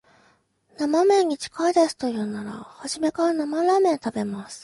[0.79, 4.59] 生めんに近いですと言うなら、初めから生ラーメン食べます